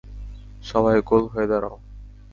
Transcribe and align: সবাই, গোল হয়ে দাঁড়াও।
সবাই, 0.63 0.97
গোল 1.01 1.23
হয়ে 1.27 1.47
দাঁড়াও। 1.47 1.75